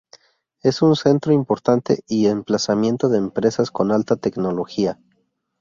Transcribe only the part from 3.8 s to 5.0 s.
alta tecnología.